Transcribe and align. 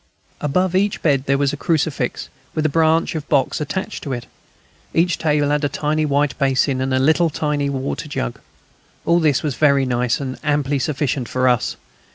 Above 0.39 0.75
each 0.75 1.03
bed 1.03 1.27
there 1.27 1.37
was 1.37 1.53
a 1.53 1.55
crucifix, 1.55 2.27
with 2.55 2.65
a 2.65 2.69
branch 2.73 3.13
of 3.13 3.29
box 3.29 3.61
attached 3.61 4.01
to 4.01 4.11
it. 4.11 4.25
Each 4.95 5.15
table 5.15 5.49
had 5.51 5.63
a 5.63 5.69
tiny 5.69 6.07
white 6.07 6.35
basin 6.39 6.81
and 6.81 6.91
a 6.91 7.29
tiny 7.29 7.69
water 7.69 8.07
jug. 8.07 8.39
All 9.05 9.19
this 9.19 9.43
was 9.43 9.53
very 9.57 9.85
nice, 9.85 10.19
and 10.19 10.39
amply 10.43 10.79
sufficient 10.79 11.29
for 11.29 11.47
us. 11.47 11.75